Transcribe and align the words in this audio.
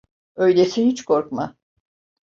Öyleyse 0.35 0.85
hiç 0.85 1.05
korkma… 1.05 1.55